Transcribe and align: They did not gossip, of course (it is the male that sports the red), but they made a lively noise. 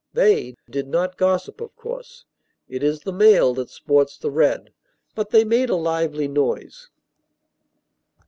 They 0.13 0.55
did 0.67 0.87
not 0.87 1.15
gossip, 1.15 1.61
of 1.61 1.75
course 1.75 2.25
(it 2.67 2.81
is 2.81 3.01
the 3.01 3.13
male 3.13 3.53
that 3.53 3.69
sports 3.69 4.17
the 4.17 4.31
red), 4.31 4.73
but 5.13 5.29
they 5.29 5.43
made 5.43 5.69
a 5.69 5.75
lively 5.75 6.27
noise. 6.27 6.89